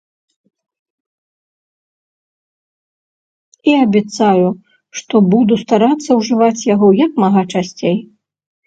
І 3.69 3.77
абяцаю, 3.83 4.51
што 5.03 5.25
буду 5.37 5.61
старацца 5.65 6.23
ўжываць 6.23 6.67
яго 6.73 6.87
як 7.05 7.11
мага 7.29 7.41
часцей. 7.55 7.97